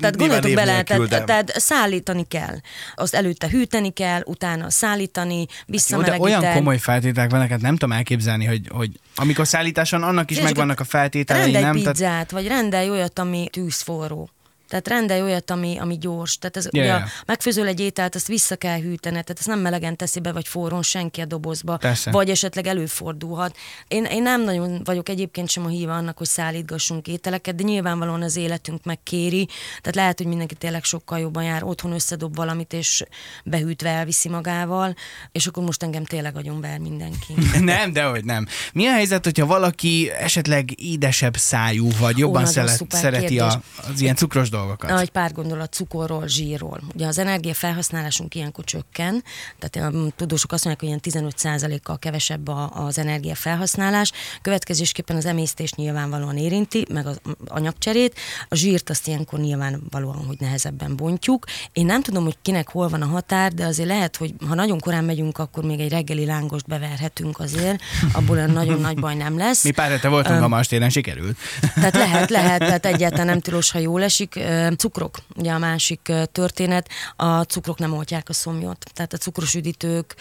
Tehát 0.00 0.16
gondoljatok 0.16 0.54
bele, 0.54 0.82
tehát, 0.82 1.24
tehát 1.24 1.60
szállítani 1.60 2.24
kell. 2.28 2.56
Azt 2.94 3.14
előtte 3.14 3.48
hűteni 3.48 3.90
kell, 3.92 4.20
utána 4.24 4.70
szállítani, 4.70 5.46
visszamelegíteni. 5.66 6.34
olyan 6.34 6.54
komoly 6.54 6.78
feltételek 6.78 7.30
vannak, 7.30 7.48
hát 7.48 7.60
nem 7.60 7.76
tudom 7.76 7.96
elképzelni, 7.96 8.44
hogy, 8.44 8.68
hogy 8.68 8.90
amikor 9.16 9.46
szállításon 9.46 10.02
annak 10.02 10.30
is 10.30 10.40
megvannak 10.40 10.80
a 10.80 10.84
feltételei, 10.84 11.42
Rendelj 11.42 11.64
nem? 11.64 11.74
pizzát, 11.74 11.96
Tehát, 11.96 12.30
vagy 12.30 12.46
rendelj 12.46 12.90
olyat, 12.90 13.18
ami 13.18 13.48
tűzforró. 13.52 14.30
Tehát 14.68 14.88
rendelj 14.88 15.22
olyat, 15.22 15.50
ami, 15.50 15.78
ami 15.78 15.98
gyors. 15.98 16.38
Tehát 16.38 16.56
ez, 16.56 16.68
Ja, 16.70 16.82
ugye, 16.82 17.04
megfőzöl 17.26 17.66
egy 17.66 17.80
ételt, 17.80 18.14
azt 18.14 18.26
vissza 18.26 18.56
kell 18.56 18.80
hűteni, 18.80 19.14
tehát 19.14 19.36
ezt 19.38 19.46
nem 19.46 19.58
melegen 19.58 19.96
teszi 19.96 20.20
be, 20.20 20.32
vagy 20.32 20.48
forrón 20.48 20.82
senki 20.82 21.20
a 21.20 21.24
dobozba. 21.24 21.76
Persze. 21.76 22.10
Vagy 22.10 22.30
esetleg 22.30 22.66
előfordulhat. 22.66 23.56
Én, 23.88 24.04
én 24.04 24.22
nem 24.22 24.42
nagyon 24.42 24.80
vagyok 24.84 25.08
egyébként 25.08 25.48
sem 25.48 25.64
a 25.64 25.68
híva 25.68 25.94
annak, 25.94 26.18
hogy 26.18 26.26
szállítgassunk 26.26 27.08
ételeket, 27.08 27.54
de 27.54 27.62
nyilvánvalóan 27.62 28.22
az 28.22 28.36
életünk 28.36 28.84
megkéri. 28.84 29.46
Tehát 29.80 29.94
lehet, 29.94 30.18
hogy 30.18 30.26
mindenki 30.26 30.54
tényleg 30.54 30.84
sokkal 30.84 31.18
jobban 31.18 31.42
jár, 31.42 31.62
otthon 31.62 31.92
összedob 31.92 32.36
valamit, 32.36 32.72
és 32.72 33.04
behűtve 33.44 33.88
elviszi 33.88 34.28
magával, 34.28 34.94
és 35.32 35.46
akkor 35.46 35.62
most 35.62 35.82
engem 35.82 36.04
tényleg 36.04 36.36
agyon 36.36 36.60
ver 36.60 36.78
mindenki. 36.78 37.34
nem, 37.60 37.92
dehogy 37.92 38.24
nem. 38.24 38.46
Mi 38.72 38.86
a 38.86 38.92
helyzet, 38.92 39.24
hogyha 39.24 39.46
valaki 39.46 40.10
esetleg 40.18 40.80
édesebb 40.80 41.36
szájú, 41.36 41.88
vagy 41.98 42.18
jobban 42.18 42.42
nagyon 42.42 42.66
szeret, 42.66 42.92
szereti 42.92 43.38
a, 43.38 43.62
az 43.88 44.00
ilyen 44.00 44.14
cukros 44.14 44.48
dolgokat? 44.56 45.00
Egy 45.00 45.10
pár 45.10 45.32
gondolat 45.32 45.72
cukorról, 45.72 46.26
zsírról. 46.28 46.80
Ugye 46.94 47.06
az 47.06 47.18
energia 47.18 47.54
felhasználásunk 47.54 48.34
ilyenkor 48.34 48.64
csökken, 48.64 49.22
tehát 49.58 49.94
a 49.94 49.98
tudósok 50.16 50.52
azt 50.52 50.64
mondják, 50.64 51.00
hogy 51.00 51.12
ilyen 51.12 51.26
15%-kal 51.30 51.98
kevesebb 51.98 52.48
a- 52.48 52.70
az 52.86 52.98
energia 52.98 53.34
felhasználás, 53.34 54.12
következésképpen 54.42 55.16
az 55.16 55.26
emésztést 55.26 55.76
nyilvánvalóan 55.76 56.36
érinti, 56.36 56.86
meg 56.92 57.06
az 57.06 57.20
anyagcserét, 57.46 58.14
a 58.48 58.54
zsírt 58.54 58.90
azt 58.90 59.06
ilyenkor 59.08 59.38
nyilvánvalóan, 59.38 60.24
hogy 60.26 60.36
nehezebben 60.40 60.96
bontjuk. 60.96 61.44
Én 61.72 61.86
nem 61.86 62.02
tudom, 62.02 62.24
hogy 62.24 62.36
kinek 62.42 62.68
hol 62.70 62.88
van 62.88 63.02
a 63.02 63.06
határ, 63.06 63.52
de 63.52 63.64
azért 63.66 63.88
lehet, 63.88 64.16
hogy 64.16 64.34
ha 64.48 64.54
nagyon 64.54 64.80
korán 64.80 65.04
megyünk, 65.04 65.38
akkor 65.38 65.64
még 65.64 65.80
egy 65.80 65.90
reggeli 65.90 66.24
lángost 66.26 66.66
beverhetünk 66.66 67.38
azért, 67.38 67.80
abból 68.12 68.36
nagyon 68.46 68.80
nagy 68.80 69.00
baj 69.00 69.14
nem 69.14 69.38
lesz. 69.44 69.64
Mi 69.64 69.70
pár 69.70 69.90
hete 69.90 70.08
voltunk 70.08 70.42
a 70.42 70.48
Mastéren, 70.48 70.88
sikerült. 70.90 71.36
Tehát 71.74 71.94
lehet, 71.94 72.30
lehet, 72.30 72.58
tehát 72.58 72.86
egyáltalán 72.86 73.26
nem 73.26 73.40
tilos, 73.40 73.70
ha 73.70 73.78
jól 73.78 74.02
esik. 74.02 74.34
Cukrok, 74.76 75.18
ugye 75.36 75.52
a 75.52 75.58
másik 75.58 76.12
történet, 76.32 76.88
a 77.16 77.42
cukrok 77.42 77.78
nem 77.78 77.92
oltják 77.92 78.28
a 78.28 78.32
szomjot. 78.32 78.90
Tehát 78.94 79.12
a 79.12 79.16
cukros 79.16 79.54
üdítők, 79.54 80.14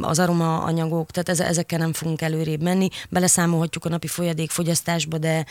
az 0.00 0.18
aromaanyagok, 0.18 1.10
tehát 1.10 1.28
eze- 1.28 1.46
ezekkel 1.46 1.78
nem 1.78 1.92
fogunk 1.92 2.22
előrébb 2.22 2.62
menni. 2.62 2.88
Beleszámolhatjuk 3.10 3.84
a 3.84 3.88
napi 3.88 4.06
folyadék 4.06 4.50
fogyasztásba, 4.50 5.18
de 5.18 5.44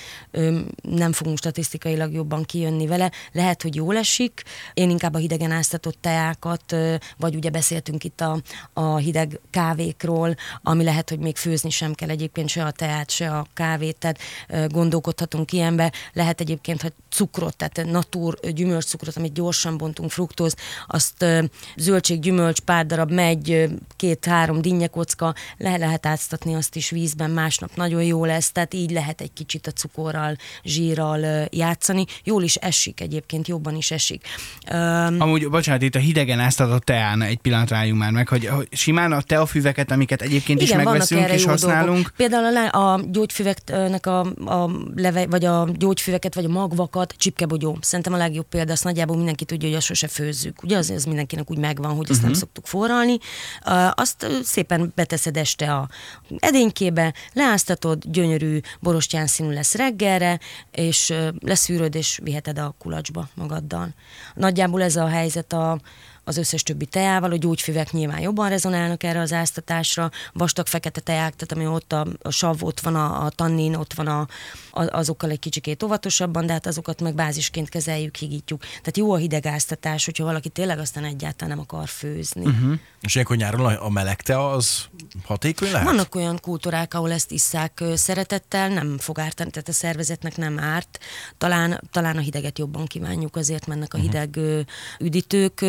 nem 0.81 1.11
fogunk 1.11 1.37
statisztikailag 1.37 2.13
jobban 2.13 2.43
kijönni 2.43 2.87
vele. 2.87 3.11
Lehet, 3.31 3.61
hogy 3.61 3.75
jól 3.75 3.97
esik. 3.97 4.43
Én 4.73 4.89
inkább 4.89 5.13
a 5.13 5.17
hidegen 5.17 5.51
áztatott 5.51 5.97
teákat, 6.01 6.75
vagy 7.17 7.35
ugye 7.35 7.49
beszéltünk 7.49 8.03
itt 8.03 8.21
a, 8.21 8.41
a 8.73 8.95
hideg 8.97 9.39
kávékról, 9.49 10.35
ami 10.63 10.83
lehet, 10.83 11.09
hogy 11.09 11.19
még 11.19 11.37
főzni 11.37 11.69
sem 11.69 11.93
kell 11.93 12.09
egyébként 12.09 12.49
se 12.49 12.65
a 12.65 12.71
teát, 12.71 13.09
se 13.09 13.31
a 13.31 13.45
kávét, 13.53 13.97
tehát 13.97 14.19
gondolkodhatunk 14.71 15.51
ilyenbe. 15.51 15.91
Lehet 16.13 16.41
egyébként, 16.41 16.81
hogy 16.81 16.93
cukrot, 17.09 17.55
tehát 17.55 17.85
natur 17.99 18.39
gyümölcscukrot, 18.53 19.17
amit 19.17 19.33
gyorsan 19.33 19.77
bontunk, 19.77 20.11
fruktóz, 20.11 20.55
azt 20.87 21.25
zöldség, 21.77 22.19
gyümölcs, 22.19 22.59
pár 22.59 22.85
darab 22.85 23.11
megy, 23.11 23.69
két-három 23.95 24.61
dinnyekocka, 24.61 25.35
le 25.57 25.77
lehet 25.77 26.05
áztatni 26.05 26.55
azt 26.55 26.75
is 26.75 26.89
vízben, 26.89 27.31
másnap 27.31 27.75
nagyon 27.75 28.03
jó 28.03 28.25
lesz, 28.25 28.51
tehát 28.51 28.73
így 28.73 28.91
lehet 28.91 29.21
egy 29.21 29.33
kicsit 29.33 29.67
a 29.67 29.71
cukorral, 29.71 30.35
zsírral 30.63 31.47
játszani. 31.51 32.05
Jól 32.23 32.43
is 32.43 32.55
esik 32.55 33.01
egyébként, 33.01 33.47
jobban 33.47 33.75
is 33.75 33.91
esik. 33.91 34.27
Öm, 34.71 35.21
Amúgy, 35.21 35.49
bocsánat, 35.49 35.81
itt 35.81 35.95
a 35.95 35.99
hidegen 35.99 36.39
áztatott 36.39 36.83
teán 36.83 37.21
egy 37.21 37.37
pillanatra 37.37 37.77
álljunk 37.77 37.99
már 37.99 38.11
meg, 38.11 38.27
hogy, 38.27 38.45
hogy 38.45 38.67
simán 38.71 39.11
a 39.11 39.21
teafüveket, 39.21 39.91
amiket 39.91 40.21
egyébként 40.21 40.61
is 40.61 40.69
Igen, 40.69 40.83
vannak 40.83 40.99
megveszünk 40.99 41.31
és 41.31 41.45
használunk, 41.45 41.85
dolgok. 41.85 42.13
Például 42.15 42.57
a, 42.57 42.93
a 42.93 43.01
gyógyfüveknek 43.11 44.05
a, 44.05 44.19
a 44.45 44.69
leve, 44.95 45.27
vagy 45.27 45.45
a 45.45 45.67
gyógyfüveket, 45.77 46.35
vagy 46.35 46.45
a 46.45 46.49
magvakat, 46.49 47.15
csipkebogyó. 47.17 47.77
Szerintem 47.89 48.13
a 48.13 48.17
legjobb 48.17 48.47
példa, 48.47 48.71
azt 48.71 48.83
nagyjából 48.83 49.15
mindenki 49.15 49.45
tudja, 49.45 49.67
hogy 49.67 49.77
azt 49.77 49.85
sose 49.85 50.07
főzzük. 50.07 50.63
Ugye 50.63 50.77
az, 50.77 50.89
az 50.89 51.03
mindenkinek 51.03 51.51
úgy 51.51 51.57
megvan, 51.57 51.95
hogy 51.95 52.09
ezt 52.09 52.09
uh-huh. 52.09 52.23
nem 52.23 52.33
szoktuk 52.33 52.67
forralni. 52.67 53.17
Azt 53.91 54.27
szépen 54.43 54.91
beteszed 54.95 55.37
este 55.37 55.73
a 55.73 55.89
edénykébe, 56.37 57.13
leáztatod, 57.33 58.03
gyönyörű 58.05 58.59
borostyán 58.79 59.27
színű 59.27 59.53
lesz 59.53 59.75
reggelre, 59.75 60.39
és 60.71 61.13
leszűröd, 61.39 61.95
és 61.95 62.19
viheted 62.23 62.59
a 62.59 62.75
kulacsba 62.79 63.29
magaddal. 63.35 63.93
Nagyjából 64.33 64.81
ez 64.81 64.95
a 64.95 65.07
helyzet 65.07 65.53
a 65.53 65.79
az 66.29 66.37
összes 66.37 66.63
többi 66.63 66.85
teával, 66.85 67.31
a 67.31 67.37
gyógyfüvek 67.37 67.91
nyilván 67.91 68.19
jobban 68.19 68.49
rezonálnak 68.49 69.03
erre 69.03 69.19
az 69.19 69.33
áztatásra, 69.33 70.11
vastag 70.33 70.67
fekete 70.67 71.01
teák, 71.01 71.35
tehát 71.35 71.51
ami 71.51 71.75
ott 71.75 71.93
a, 71.93 72.07
a 72.21 72.31
sav, 72.31 72.63
ott 72.63 72.79
van 72.79 72.95
a, 72.95 73.25
a 73.25 73.29
tannin, 73.29 73.75
ott 73.75 73.93
van 73.93 74.07
a, 74.07 74.19
a, 74.71 74.97
azokkal 74.97 75.29
egy 75.29 75.39
kicsikét 75.39 75.83
óvatosabban, 75.83 76.45
de 76.45 76.53
hát 76.53 76.65
azokat 76.65 77.01
meg 77.01 77.15
bázisként 77.15 77.69
kezeljük, 77.69 78.15
higítjuk. 78.15 78.59
Tehát 78.59 78.97
jó 78.97 79.13
a 79.13 79.17
hideg 79.17 79.45
áztatás, 79.45 80.05
hogyha 80.05 80.23
valaki 80.23 80.49
tényleg 80.49 80.79
aztán 80.79 81.03
egyáltalán 81.03 81.55
nem 81.55 81.65
akar 81.69 81.87
főzni. 81.87 82.45
Uh-huh. 82.45 82.79
És 83.01 83.13
ilyenkor 83.13 83.35
nyáron 83.35 83.65
a 83.65 83.89
meleg 83.89 84.21
tea 84.21 84.51
az 84.51 84.85
hatékony 85.25 85.71
lehet? 85.71 85.87
Vannak 85.87 86.15
olyan 86.15 86.39
kultúrák, 86.41 86.93
ahol 86.93 87.11
ezt 87.11 87.31
isszák 87.31 87.83
szeretettel, 87.95 88.69
nem 88.69 88.97
fog 88.97 89.19
ártani, 89.19 89.49
tehát 89.49 89.67
a 89.67 89.71
szervezetnek 89.73 90.37
nem 90.37 90.59
árt. 90.59 90.99
Talán, 91.37 91.81
talán 91.91 92.17
a 92.17 92.21
hideget 92.21 92.59
jobban 92.59 92.85
kívánjuk, 92.85 93.35
azért 93.35 93.67
mennek 93.67 93.93
a 93.93 93.97
hideg 93.97 94.35
ö, 94.35 94.59
üdítők. 94.99 95.65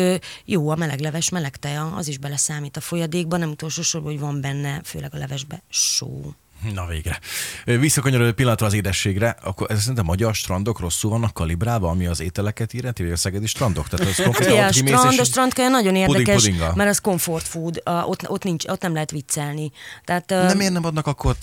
Jó, 0.51 0.69
a 0.69 0.75
meleg 0.75 0.99
leves, 0.99 1.29
meleg 1.29 1.55
teja, 1.55 1.95
az 1.95 2.07
is 2.07 2.17
beleszámít 2.17 2.77
a 2.77 2.81
folyadékba, 2.81 3.37
nem 3.37 3.49
utolsó 3.49 3.81
sorban, 3.81 4.11
hogy 4.11 4.19
van 4.19 4.41
benne, 4.41 4.81
főleg 4.83 5.13
a 5.13 5.17
levesbe, 5.17 5.63
só. 5.69 6.33
Na 6.73 6.85
végre. 6.85 7.19
Visszakanyarodó 7.65 8.31
pillanatra 8.31 8.65
az 8.65 8.73
édességre, 8.73 9.35
akkor 9.43 9.71
ez 9.71 9.79
szerintem 9.79 10.03
a 10.07 10.11
magyar 10.11 10.35
strandok 10.35 10.79
rosszul 10.79 11.09
vannak 11.09 11.33
kalibrálva, 11.33 11.89
ami 11.89 12.05
az 12.05 12.19
ételeket 12.19 12.73
illeti, 12.73 13.03
vagy 13.03 13.11
a 13.11 13.15
szegedi 13.15 13.47
strandok? 13.47 13.87
Tehát 13.89 14.07
ez 14.07 14.23
konkrétan 14.23 14.53
Ja, 14.53 14.65
a 14.65 14.71
strand, 14.71 15.19
a 15.19 15.23
strandkaja 15.23 15.69
nagyon 15.69 15.95
érdekes, 15.95 16.23
puding-pudinga. 16.23 16.75
mert 16.75 16.89
az 16.89 16.99
comfort 16.99 17.47
food, 17.47 17.81
ott, 17.85 18.29
ott, 18.29 18.43
nincs, 18.43 18.67
ott 18.67 18.81
nem 18.81 18.93
lehet 18.93 19.11
viccelni. 19.11 19.71
Tehát, 20.05 20.29
Nem, 20.29 20.57
miért 20.57 20.73
nem 20.73 20.85
adnak 20.85 21.07
akkor 21.07 21.35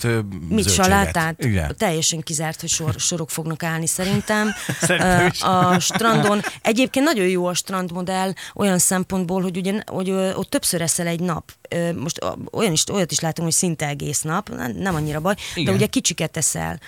Mit, 0.49 0.69
salátát? 0.69 1.43
Igen. 1.43 1.75
Teljesen 1.77 2.21
kizárt, 2.21 2.59
hogy 2.59 2.69
sor, 2.69 2.93
sorok 2.97 3.29
fognak 3.29 3.63
állni 3.63 3.87
szerintem. 3.87 4.47
Szerintem. 4.81 5.31
A 5.51 5.79
strandon, 5.79 6.41
egyébként 6.61 7.05
nagyon 7.05 7.27
jó 7.27 7.45
a 7.45 7.53
strandmodell 7.53 8.33
olyan 8.55 8.77
szempontból, 8.77 9.41
hogy 9.41 9.57
ugye 9.57 9.73
hogy 9.85 10.09
ott 10.11 10.49
többször 10.49 10.81
eszel 10.81 11.07
egy 11.07 11.19
nap. 11.19 11.51
Most 11.95 12.19
olyan 12.51 12.71
is, 12.71 12.83
olyat 12.91 13.11
is 13.11 13.19
látunk, 13.19 13.47
hogy 13.47 13.57
szinte 13.57 13.87
egész 13.87 14.21
nap, 14.21 14.49
nem- 14.77 14.95
annyira 14.95 15.19
baj, 15.19 15.35
Igen. 15.55 15.65
de 15.65 15.71
ugye 15.71 15.85
kicsiket 15.85 16.37
eszel. 16.37 16.79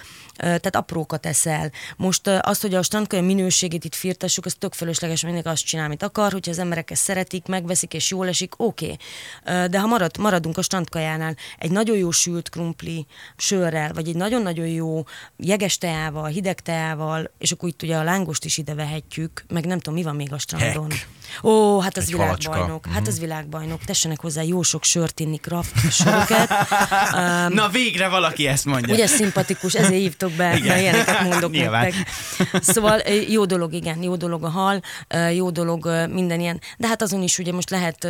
Tehát 0.42 0.76
aprókat 0.76 1.26
eszel. 1.26 1.72
Most 1.98 2.28
ö, 2.28 2.38
azt, 2.42 2.62
hogy 2.62 2.74
a 2.74 2.82
strandkaja 2.82 3.22
minőségét 3.22 3.84
itt 3.84 3.96
firtassuk, 3.96 4.46
az 4.46 4.56
tök 4.60 4.74
fölösleges, 4.74 5.24
mindenki 5.24 5.48
azt 5.48 5.66
csinál, 5.66 5.86
amit 5.86 6.04
akar, 6.04 6.32
hogyha 6.32 6.52
az 6.52 6.60
emberek 6.60 6.92
ezt 6.92 7.04
szeretik, 7.04 7.46
megveszik 7.46 7.94
és 7.94 8.10
jól 8.12 8.28
esik, 8.28 8.54
oké. 8.58 8.98
Okay. 9.46 9.68
De 9.68 9.80
ha 9.80 9.88
marad, 9.88 10.18
maradunk 10.18 10.58
a 10.58 10.62
strandkajánál, 10.62 11.36
egy 11.58 11.72
nagyon 11.72 11.98
jó 11.98 12.12
sült 12.12 12.50
krumpli 12.50 13.06
sörrel, 13.38 13.94
vagy 13.94 14.08
egy 14.08 14.16
nagyon-nagyon 14.16 14.68
jó 14.68 15.04
jeges 15.38 15.78
teával, 15.78 16.28
hideg 16.28 16.60
teával, 16.60 17.32
és 17.38 17.52
akkor 17.52 17.70
itt 17.70 17.82
ugye 17.82 17.96
a 17.96 18.04
lángost 18.04 18.46
is 18.46 18.58
ide 18.58 18.74
vehetjük, 18.74 19.44
meg 19.48 19.66
nem 19.66 19.78
tudom, 19.78 19.94
mi 19.94 20.04
van 20.04 20.16
még 20.16 20.34
a 20.34 20.38
strandon. 20.38 20.90
Heck. 20.92 21.08
Ó, 21.44 21.80
hát 21.80 21.98
az 21.98 22.04
Egy 22.04 22.12
világbajnok. 22.12 22.66
halacska. 22.66 22.90
Hát 22.90 23.08
az 23.08 23.20
világbajnok. 23.20 23.84
Tessenek 23.84 24.20
hozzá 24.20 24.42
jó 24.42 24.62
sok 24.62 24.84
sört 24.84 25.20
inni, 25.20 25.38
kraft 25.38 25.92
söröket. 25.92 26.50
Um, 27.12 27.54
Na 27.54 27.70
végre 27.70 28.08
valaki 28.08 28.48
ezt 28.48 28.66
mondja. 28.66 28.94
Ugye 28.94 29.08
szimpatikus, 29.08 29.74
ezért 29.74 30.02
hívtok 30.02 30.31
be, 30.38 30.48
mert 30.48 30.82
ilyeneket 30.82 31.22
mondok 31.22 31.52
Nyilván. 31.62 31.82
nektek. 31.82 32.64
Szóval 32.64 33.00
jó 33.30 33.46
dolog, 33.46 33.74
igen, 33.74 34.04
jó 34.04 34.16
dolog 34.16 34.44
a 34.44 34.50
hal, 34.50 34.82
jó 35.34 35.50
dolog 35.50 36.08
minden 36.10 36.40
ilyen, 36.40 36.62
de 36.78 36.88
hát 36.88 37.02
azon 37.02 37.22
is 37.22 37.38
ugye 37.38 37.54
most 37.54 37.70
lehet, 37.70 38.08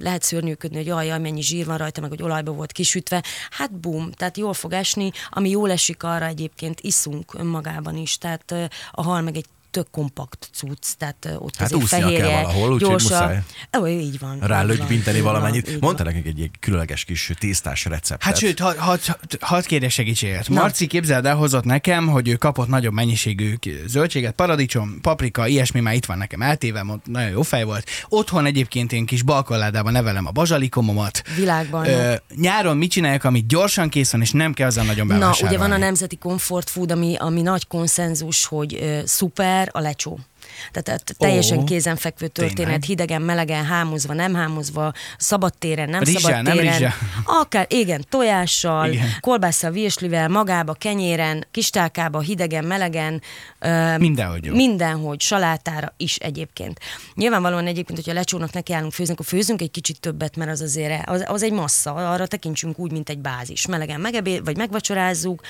lehet 0.00 0.22
szörnyűködni, 0.22 0.76
hogy 0.76 0.86
jaj, 0.86 1.06
jaj, 1.06 1.18
mennyi 1.18 1.42
zsír 1.42 1.66
van 1.66 1.76
rajta, 1.76 2.00
meg 2.00 2.10
hogy 2.10 2.22
olajba 2.22 2.52
volt 2.52 2.72
kisütve. 2.72 3.22
Hát 3.50 3.72
bum, 3.72 4.10
tehát 4.12 4.36
jól 4.36 4.54
fog 4.54 4.72
esni, 4.72 5.10
ami 5.30 5.50
jól 5.50 5.70
esik 5.70 6.02
arra 6.02 6.26
egyébként 6.26 6.80
iszunk 6.80 7.34
önmagában 7.34 7.96
is, 7.96 8.18
tehát 8.18 8.54
a 8.90 9.02
hal 9.02 9.20
meg 9.20 9.36
egy 9.36 9.46
tök 9.70 9.90
kompakt 9.90 10.48
cucc, 10.54 10.86
tehát 10.98 11.24
ö, 11.26 11.34
ott 11.34 11.56
Hát 11.56 11.66
azért 11.66 11.82
úsznia 11.82 12.00
kell 12.00 12.08
fehérje, 12.10 12.42
valahol, 12.42 12.72
úgyhogy 12.72 12.90
muszáj. 12.90 13.42
Ó, 13.80 13.86
így 13.86 14.18
van. 14.18 14.38
van, 14.38 15.22
valamennyit. 15.22 15.80
Mondta 15.80 16.04
nekünk 16.04 16.26
egy, 16.26 16.40
egy 16.40 16.50
különleges 16.60 17.04
kis 17.04 17.32
tésztás 17.38 17.84
receptet. 17.84 18.22
Hát 18.22 18.36
sőt, 18.38 18.58
hadd 18.58 18.76
had, 18.76 19.00
had 19.40 19.66
kérje 19.66 19.88
segítséget. 19.88 20.48
Na. 20.48 20.60
Marci 20.60 20.86
képzeld 20.86 21.26
el, 21.26 21.36
hozott 21.36 21.64
nekem, 21.64 22.08
hogy 22.08 22.28
ő 22.28 22.34
kapott 22.34 22.68
nagyobb 22.68 22.92
mennyiségű 22.92 23.54
zöldséget, 23.86 24.34
paradicsom, 24.34 24.98
paprika, 25.00 25.46
ilyesmi 25.46 25.80
már 25.80 25.94
itt 25.94 26.04
van 26.06 26.18
nekem 26.18 26.42
eltéve, 26.42 26.82
mond- 26.82 27.06
nagyon 27.06 27.30
jó 27.30 27.42
fej 27.42 27.64
volt. 27.64 27.88
Otthon 28.08 28.46
egyébként 28.46 28.92
én 28.92 29.06
kis 29.06 29.22
balkolládában 29.22 29.92
nevelem 29.92 30.26
a 30.26 30.30
bazsalikomomat. 30.30 31.22
Világbajnok. 31.36 32.22
nyáron 32.36 32.76
mit 32.76 32.90
csinálják, 32.90 33.24
amit 33.24 33.46
gyorsan 33.46 33.88
kész 33.88 34.12
van, 34.12 34.20
és 34.20 34.30
nem 34.30 34.52
kell 34.52 34.66
azzal 34.66 34.84
nagyon 34.84 35.06
Na, 35.06 35.12
bevásárolni. 35.12 35.56
ugye 35.56 35.66
van 35.66 35.72
a 35.72 35.76
nemzeti 35.76 36.16
comfort 36.16 36.70
food, 36.70 36.90
ami, 36.90 37.16
ami 37.18 37.42
nagy 37.42 37.66
konszenzus, 37.66 38.44
hogy 38.44 38.74
ö, 38.80 39.00
szuper 39.04 39.57
a 39.72 39.80
lecsó. 39.80 40.18
Tehát, 40.72 41.14
teljesen 41.18 41.58
Ó, 41.58 41.64
kézenfekvő 41.64 42.26
történet, 42.28 42.56
tényleg? 42.56 42.82
hidegen, 42.82 43.22
melegen, 43.22 43.64
hámozva, 43.64 44.14
nem 44.14 44.34
hámozva, 44.34 44.92
szabad 45.18 45.52
téren, 45.58 45.88
nem 45.88 46.02
Rizssel, 46.02 46.20
szabad 46.20 46.42
nem 46.42 46.56
téren. 46.56 46.72
rizssel? 46.72 46.94
Akár, 47.24 47.66
igen, 47.68 48.04
tojással, 48.08 48.92
Igen. 48.92 49.06
kolbásszal, 49.20 49.70
virslivel, 49.70 50.28
magába, 50.28 50.72
kenyéren, 50.72 51.46
kistálkába, 51.50 52.20
hidegen, 52.20 52.64
melegen. 52.64 53.22
ö, 53.58 53.98
Mindenhogy 53.98 54.44
jó. 54.44 54.54
Mindenhogy, 54.54 55.20
salátára 55.20 55.94
is 55.96 56.16
egyébként. 56.16 56.78
Nyilvánvalóan 57.14 57.66
egyébként, 57.66 57.98
hogyha 57.98 58.12
lecsónak 58.12 58.52
nekiállunk 58.52 58.92
főzni, 58.92 59.12
akkor 59.12 59.26
főzünk 59.26 59.60
egy 59.62 59.70
kicsit 59.70 60.00
többet, 60.00 60.36
mert 60.36 60.50
az 60.50 60.60
azért 60.60 61.08
az, 61.08 61.24
az 61.26 61.42
egy 61.42 61.52
massza, 61.52 61.94
arra 61.94 62.26
tekintsünk 62.26 62.78
úgy, 62.78 62.92
mint 62.92 63.08
egy 63.08 63.18
bázis. 63.18 63.66
Melegen 63.66 64.00
megebéd, 64.00 64.44
vagy 64.44 64.56
megvacsorázzuk, 64.56 65.40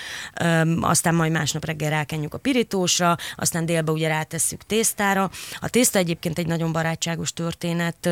öm, 0.40 0.78
aztán 0.82 1.14
majd 1.14 1.32
másnap 1.32 1.64
reggel 1.64 1.90
rákenjük 1.90 2.34
a 2.34 2.38
pirítósra, 2.38 3.16
aztán 3.36 3.66
délbe 3.66 3.92
ugye 3.92 4.08
rátesszük 4.08 4.62
tésztára. 4.88 5.30
A 5.60 5.68
tészta 5.68 5.98
egyébként 5.98 6.38
egy 6.38 6.46
nagyon 6.46 6.72
barátságos 6.72 7.32
történet, 7.32 8.08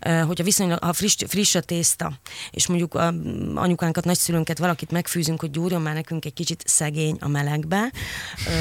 hogyha 0.00 0.44
viszonylag, 0.44 0.82
ha 0.82 0.92
friss, 0.92 1.16
friss 1.26 1.54
a 1.54 1.60
tészta, 1.60 2.12
és 2.50 2.66
mondjuk 2.66 2.94
a 2.94 3.14
anyukánkat, 3.54 4.04
nagyszülőnket 4.04 4.58
valakit 4.58 4.90
megfűzünk, 4.90 5.40
hogy 5.40 5.50
gyúrjon 5.50 5.82
már 5.82 5.94
nekünk 5.94 6.24
egy 6.24 6.32
kicsit 6.32 6.62
szegény 6.66 7.16
a 7.20 7.28
melegbe, 7.28 7.92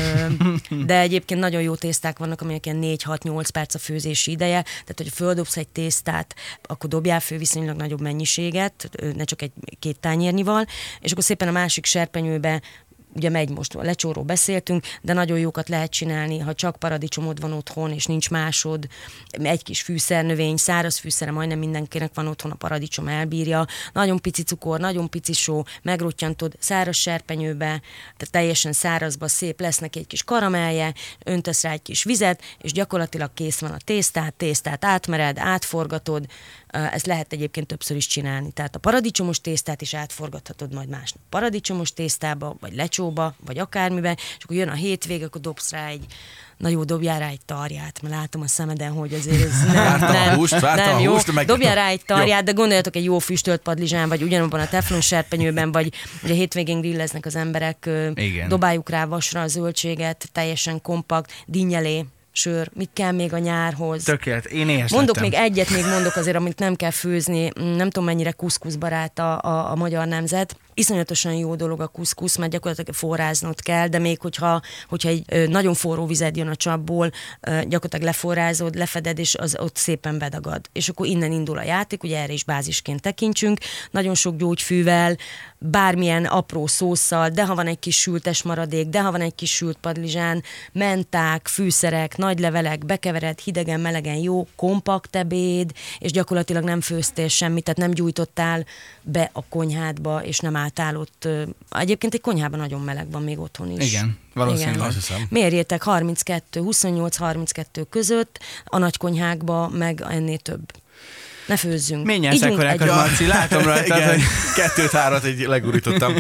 de 0.86 1.00
egyébként 1.00 1.40
nagyon 1.40 1.62
jó 1.62 1.76
tészták 1.76 2.18
vannak, 2.18 2.42
amelyek 2.42 2.66
ilyen 2.66 2.80
4-6-8 2.82 3.48
perc 3.54 3.76
a 3.76 3.80
főzési 3.80 4.32
ideje, 4.32 4.62
tehát 4.62 4.96
hogy 4.96 5.10
földobsz 5.10 5.58
egy 5.58 5.68
tésztát, 5.68 6.36
akkor 6.64 6.90
dobjál 6.90 7.20
fő 7.20 7.38
viszonylag 7.38 7.76
nagyobb 7.76 8.02
mennyiséget, 8.02 8.90
ne 9.16 9.24
csak 9.24 9.42
egy 9.42 9.52
két 9.80 10.00
tányérnyival, 10.00 10.66
és 11.00 11.12
akkor 11.12 11.24
szépen 11.24 11.48
a 11.48 11.52
másik 11.52 11.86
serpenyőbe 11.86 12.62
ugye 13.16 13.30
megy 13.30 13.50
most, 13.50 13.76
a 13.76 13.84
lecsóról 13.84 14.24
beszéltünk, 14.24 14.84
de 15.02 15.14
nagyon 15.14 15.40
jókat 15.40 15.70
lehet 15.70 15.92
csinálni, 15.92 16.40
ha 16.40 16.54
csak 16.54 16.76
paradicsomod 16.76 17.40
van 17.40 17.54
otthon, 17.54 17.92
és 17.92 18.06
nincs 18.06 18.30
másod, 18.30 18.88
egy 19.32 19.64
kis 19.64 19.82
fűszernövény, 19.82 20.58
száraz 20.58 20.98
fűszere, 20.98 21.32
majdnem 21.32 21.60
mindenkinek 21.60 22.12
van 22.14 22.28
otthon, 22.28 22.52
a 22.52 22.56
paradicsom 22.56 23.08
elbírja, 23.08 23.66
nagyon 23.94 24.20
pici 24.22 24.44
cukor, 24.44 24.80
nagyon 24.80 25.10
pici 25.10 25.34
só, 25.34 25.64
megrottyantod 25.82 26.54
száraz 26.60 26.96
serpenyőbe, 26.96 27.82
tehát 28.18 28.32
teljesen 28.32 28.74
szárazba 28.74 29.28
szép 29.28 29.60
lesz 29.60 29.78
neki 29.78 30.00
egy 30.00 30.08
kis 30.08 30.24
karamelje, 30.24 30.94
öntesz 31.24 31.64
rá 31.64 31.72
egy 31.72 31.82
kis 31.82 32.04
vizet, 32.04 32.42
és 32.62 32.72
gyakorlatilag 32.72 33.34
kész 33.34 33.60
van 33.60 33.72
a 33.72 33.78
tésztát, 33.86 34.34
tésztát 34.34 34.86
átmered, 34.86 35.38
átforgatod, 35.38 36.26
ezt 36.92 37.06
lehet 37.06 37.34
egyébként 37.34 37.68
többször 37.68 37.98
is 37.98 38.08
csinálni. 38.08 38.52
Tehát 38.52 38.76
a 38.76 38.80
paradicsomos 38.80 39.42
tésztát 39.42 39.82
is 39.82 39.94
átforgathatod 39.94 40.74
majd 40.74 40.90
másnap 40.90 41.22
paradicsomos 41.30 41.94
tésztába, 41.94 42.56
vagy 42.60 42.74
lecsóba, 43.06 43.36
vagy 43.46 43.58
akármiben, 43.58 44.16
és 44.38 44.44
akkor 44.44 44.56
jön 44.56 44.68
a 44.68 44.74
hétvége, 44.74 45.26
akkor 45.26 45.42
dobsz 45.42 45.72
rá 45.72 45.88
egy, 45.88 46.06
na 46.58 46.70
jó, 46.70 46.84
dobjál 46.84 47.20
rá 47.20 47.28
egy 47.28 47.40
tarját, 47.46 48.02
mert 48.02 48.16
látom 48.16 48.42
a 48.42 48.48
szemeden, 48.48 48.92
hogy 48.92 49.14
azért 49.14 49.42
ez 49.42 49.64
nem, 49.66 49.74
Vártam 49.74 50.10
a 50.10 50.12
nem, 50.12 50.36
húst, 50.36 50.60
vártam 50.60 50.86
nem 50.86 50.96
a 50.96 51.00
jó. 51.00 51.12
húst, 51.14 51.32
meg- 51.32 51.46
Dobjál 51.46 51.76
rá 51.76 51.88
egy 51.88 52.02
Jó. 52.08 52.16
tarját, 52.16 52.44
de 52.44 52.52
gondoljatok 52.52 52.96
egy 52.96 53.04
jó 53.04 53.20
füstölt 53.20 53.62
padlizsán, 53.62 54.10
vagy 54.10 54.22
ugyanabban 54.24 54.60
a 54.60 54.68
teflon 54.68 55.02
serpenyőben, 55.02 55.72
vagy 55.72 55.94
ugye 56.24 56.34
hétvégén 56.34 56.80
grilleznek 56.82 57.26
az 57.26 57.36
emberek, 57.36 57.90
Igen. 58.16 58.48
dobáljuk 58.48 58.90
rá 58.90 59.06
vasra 59.06 59.42
a 59.42 59.48
zöldséget, 59.48 60.30
teljesen 60.32 60.82
kompakt, 60.82 61.32
dinnyelé, 61.46 62.06
sör, 62.32 62.70
mit 62.74 62.90
kell 62.94 63.12
még 63.12 63.34
a 63.34 63.38
nyárhoz. 63.38 64.04
Tökélet, 64.04 64.46
én 64.46 64.70
éhes 64.70 64.92
Mondok 64.92 65.16
lettem. 65.16 65.32
még 65.32 65.40
egyet, 65.40 65.70
még 65.70 65.86
mondok 65.86 66.16
azért, 66.16 66.36
amit 66.36 66.60
nem 66.60 66.76
kell 66.76 66.92
főzni. 66.92 67.52
Nem 67.56 67.90
tudom, 67.90 68.04
mennyire 68.06 68.32
kuszkuszbarát 68.32 69.20
a, 69.20 69.42
a, 69.42 69.72
a 69.72 69.76
magyar 69.76 70.08
nemzet. 70.08 70.56
Iszonyatosan 70.78 71.34
jó 71.34 71.56
dolog 71.56 71.82
a 71.82 71.88
kuszkusz, 71.88 72.36
mert 72.36 72.52
gyakorlatilag 72.52 72.94
forráznod 72.94 73.62
kell, 73.62 73.88
de 73.88 74.00
még 74.00 74.20
hogyha, 74.22 74.62
hogyha 74.88 75.10
egy 75.10 75.50
nagyon 75.50 75.74
forró 75.74 76.06
vized 76.06 76.36
jön 76.38 76.48
a 76.48 76.56
csapból, 76.56 77.12
gyakorlatilag 77.42 78.06
leforrázod, 78.06 78.76
lefeded, 78.76 79.20
és 79.20 79.36
az 79.36 79.58
ott 79.60 79.76
szépen 79.76 80.18
bedagad. 80.18 80.70
És 80.72 80.90
akkor 80.90 81.08
innen 81.08 81.32
indul 81.32 81.58
a 81.58 81.64
játék, 81.64 82.04
ugye 82.04 82.20
erre 82.20 82.34
is 82.34 82.44
bázisként 82.44 83.02
tekintsünk. 83.02 83.60
Nagyon 83.92 84.16
sok 84.16 84.36
gyógyfűvel, 84.36 85.18
bármilyen 85.58 86.26
apró 86.26 86.68
szószal, 86.68 87.30
de 87.30 87.46
ha 87.46 87.56
van 87.56 87.68
egy 87.68 87.80
kis 87.80 88.00
sültes 88.00 88.44
maradék, 88.44 88.88
de 88.88 89.02
ha 89.02 89.12
van 89.12 89.22
egy 89.22 89.36
kis 89.36 89.52
sült 89.52 89.78
padlizsán, 89.82 90.44
menták, 90.72 91.48
fűszerek, 91.48 92.18
nagy 92.18 92.40
levelek, 92.40 92.86
bekevered, 92.86 93.40
hidegen, 93.40 93.80
melegen 93.80 94.16
jó, 94.16 94.48
kompakt 94.56 95.16
ebéd, 95.16 95.72
és 96.00 96.12
gyakorlatilag 96.12 96.64
nem 96.64 96.82
főztél 96.82 97.28
semmit, 97.28 97.64
tehát 97.64 97.80
nem 97.80 97.92
gyújtottál 97.92 98.66
be 99.02 99.30
a 99.34 99.44
konyhádba, 99.50 100.24
és 100.24 100.40
nem 100.40 100.56
álltál 100.66 100.98
ott. 100.98 101.28
Egyébként 101.70 102.14
egy 102.14 102.22
konyhában 102.22 102.60
nagyon 102.60 102.82
meleg 102.82 103.12
van 103.12 103.24
még 103.24 103.40
otthon 103.40 103.72
is. 103.72 103.92
Igen, 103.92 104.18
valószínűleg. 104.34 104.80
Azt 104.80 104.96
hiszem. 104.96 105.26
Mérjétek 105.30 105.84
32, 105.84 106.62
28-32 106.64 107.86
között, 107.90 108.40
a 108.66 108.78
nagy 108.78 108.98
konyhákba 108.98 109.70
meg 109.70 110.02
ennél 110.10 110.38
több. 110.38 110.74
Ne 111.46 111.58
főzzünk. 111.58 112.12
Szekorákat, 112.38 112.82
egyet. 112.82 112.96
Marci, 112.96 113.28
látom 113.28 113.64
rajta, 113.64 113.96
Igen, 113.98 114.10
hogy 114.10 114.22
kettőt, 114.56 114.92
hárat 114.92 115.24
egy 115.24 115.40
legurítottam. 115.40 116.16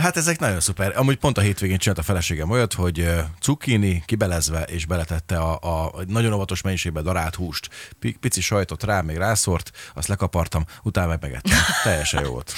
Hát 0.00 0.16
ezek 0.16 0.38
nagyon 0.38 0.60
szuper. 0.60 0.92
Amúgy 0.96 1.16
pont 1.16 1.38
a 1.38 1.40
hétvégén 1.40 1.78
csinált 1.78 1.98
a 1.98 2.02
feleségem 2.02 2.50
olyat, 2.50 2.72
hogy 2.72 3.08
cukkini 3.40 4.02
kibelezve 4.06 4.62
és 4.62 4.86
beletette 4.86 5.38
a, 5.38 5.58
a 5.86 5.92
nagyon 6.06 6.32
óvatos 6.32 6.62
mennyiségben 6.62 7.02
darált 7.02 7.34
húst. 7.34 7.68
Pi- 7.98 8.16
Pici 8.20 8.40
sajtot 8.40 8.84
rá, 8.84 9.00
még 9.00 9.16
rászort, 9.16 9.70
azt 9.94 10.08
lekapartam, 10.08 10.64
utána 10.82 11.08
meg 11.08 11.18
megettem. 11.20 11.58
Teljesen 11.82 12.24
jó 12.24 12.30
volt. 12.30 12.52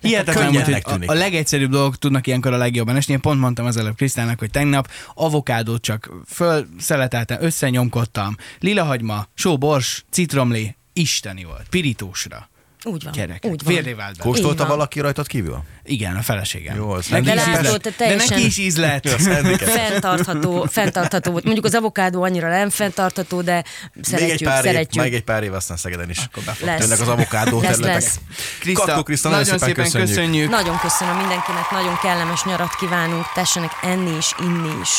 Hihetetlen, 0.00 0.44
hogy 0.46 0.62
Könnyennek 0.62 0.86
a, 0.86 0.98
a 1.06 1.14
legegyszerűbb 1.14 1.70
dolgok 1.70 1.98
tudnak 1.98 2.26
ilyenkor 2.26 2.52
a 2.52 2.56
legjobban 2.56 2.96
esni. 2.96 3.12
Én 3.12 3.20
pont 3.20 3.40
mondtam 3.40 3.66
az 3.66 3.76
előbb 3.76 3.96
Krisztának, 3.96 4.38
hogy 4.38 4.50
tegnap 4.50 4.90
avokádót 5.14 5.82
csak 5.82 6.10
fölszeleteltem, 6.26 7.38
összenyomkodtam, 7.40 8.36
lilahagyma, 8.58 9.26
só, 9.34 9.58
bors, 9.58 10.04
citromlé, 10.10 10.76
isteni 10.96 11.44
volt, 11.44 11.66
pirítósra. 11.70 12.48
Úgy 12.84 13.04
van. 13.04 13.12
Kerek. 13.12 13.44
Úgy 13.44 13.62
van. 13.64 13.74
Férré 13.74 13.92
vált 13.92 14.16
be. 14.16 14.22
Kóstolta 14.22 14.66
van. 14.66 14.68
valaki 14.76 15.00
rajtad 15.00 15.26
kívül? 15.26 15.62
Igen, 15.84 16.16
a 16.16 16.22
feleségem. 16.22 16.76
Jó, 16.76 16.90
az 16.90 17.06
neki 17.06 17.24
nem 17.26 17.36
is 17.36 17.44
De 17.44 17.50
íz 17.50 17.56
látod, 17.64 17.80
te 17.80 17.90
De 17.90 17.96
teljesen- 17.96 18.28
neki 18.28 18.46
is 18.46 18.58
íz 18.58 18.76
lett. 18.76 19.04
Azt 19.06 19.26
handicap. 19.26 19.68
Fenntartható, 19.68 20.66
fenntartható 20.70 21.30
volt. 21.30 21.44
Mondjuk 21.44 21.64
az 21.64 21.74
avokádó 21.74 22.22
annyira 22.22 22.48
nem 22.48 22.70
fenntartható, 22.70 23.40
de 23.42 23.64
szeretjük, 24.02 24.30
még 24.30 24.30
egy 24.30 24.42
pár 24.42 24.64
év, 24.64 24.70
szeretjük. 24.70 25.02
még 25.04 25.14
egy 25.14 25.22
pár 25.24 25.42
év, 25.42 25.52
aztán 25.54 25.76
Szegeden 25.76 26.10
is. 26.10 26.18
Jönnek 26.60 27.00
az 27.00 27.08
avokádó 27.08 27.60
Lesz, 27.60 27.70
területek. 27.70 28.02
lesz. 28.02 28.20
Kriszta, 28.60 28.84
Kakkó 28.84 29.02
Kriszta, 29.02 29.28
nagyon 29.28 29.44
nagyon 29.44 29.58
szépen 29.58 29.74
szépen 29.84 30.02
köszönjük. 30.02 30.16
köszönjük. 30.16 30.50
Nagyon 30.50 30.78
köszönöm 30.78 31.16
mindenkinek, 31.16 31.70
nagyon 31.70 31.98
kellemes 32.02 32.44
nyarat 32.44 32.74
kívánunk, 32.74 33.32
tessenek 33.34 33.70
enni 33.82 34.16
is, 34.16 34.34
inni 34.40 34.80
is. 34.82 34.90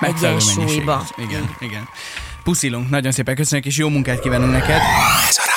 Megfelelő 0.00 0.36
Egyensúlyba. 0.36 1.06
Igen, 1.16 1.54
igen. 1.58 1.88
Puszilunk, 2.42 2.90
nagyon 2.90 3.12
szépen 3.12 3.34
köszönjük, 3.34 3.66
és 3.66 3.76
jó 3.76 3.88
munkát 3.88 4.20
kívánunk 4.20 4.52
neked. 4.52 4.80
Ez 5.28 5.36
a 5.36 5.49